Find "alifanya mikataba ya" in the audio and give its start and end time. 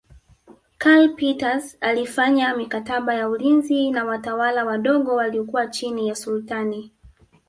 1.81-3.29